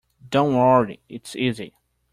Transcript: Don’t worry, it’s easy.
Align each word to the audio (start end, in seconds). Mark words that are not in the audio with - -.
Don’t 0.31 0.55
worry, 0.55 0.99
it’s 1.09 1.35
easy. 1.35 1.75